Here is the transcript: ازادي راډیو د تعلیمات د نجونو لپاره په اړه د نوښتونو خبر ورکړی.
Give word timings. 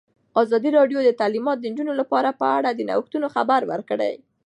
ازادي 0.41 0.69
راډیو 0.77 0.99
د 1.03 1.09
تعلیمات 1.21 1.57
د 1.59 1.65
نجونو 1.71 1.93
لپاره 2.01 2.37
په 2.39 2.45
اړه 2.57 2.69
د 2.73 2.81
نوښتونو 2.89 3.27
خبر 3.35 3.61
ورکړی. 3.71 4.13